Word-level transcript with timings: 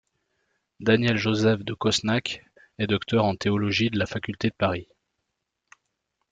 Daniel 0.79 1.15
Joseph 1.15 1.59
de 1.63 1.75
Cosnac 1.75 2.43
est 2.79 2.87
docteur 2.87 3.23
en 3.23 3.35
théologie 3.35 3.91
de 3.91 3.99
la 3.99 4.07
faculté 4.07 4.49
de 4.49 4.55
Paris. 4.57 4.87